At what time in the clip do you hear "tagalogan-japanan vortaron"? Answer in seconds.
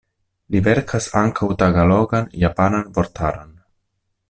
1.63-3.57